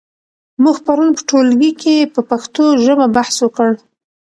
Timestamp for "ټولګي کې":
1.29-1.95